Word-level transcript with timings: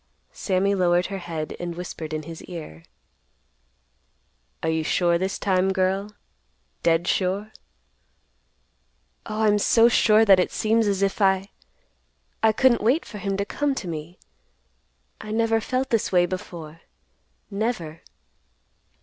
Sammy 0.33 0.73
lowered 0.73 1.05
her 1.13 1.19
head 1.19 1.55
and 1.59 1.75
whispered 1.75 2.11
in 2.11 2.23
his 2.23 2.43
ear. 2.45 2.81
"Are 4.63 4.69
you 4.69 4.83
sure 4.83 5.19
this 5.19 5.37
time, 5.37 5.71
girl, 5.71 6.09
dead 6.81 7.07
sure?" 7.07 7.51
"Oh, 9.27 9.43
I'm 9.43 9.59
so 9.59 9.87
sure 9.89 10.25
that 10.25 10.39
it 10.39 10.51
seems 10.51 10.87
as 10.87 11.03
if 11.03 11.21
I—I 11.21 12.51
couldn't 12.51 12.81
wait 12.81 13.05
for 13.05 13.19
him 13.19 13.37
to 13.37 13.45
come 13.45 13.75
to 13.75 13.87
me. 13.87 14.17
I 15.21 15.29
never 15.29 15.61
felt 15.61 15.91
this 15.91 16.11
way 16.11 16.25
before, 16.25 16.81
never." 17.51 18.01